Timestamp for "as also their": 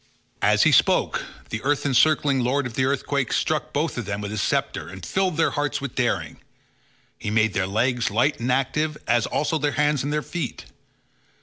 9.05-9.73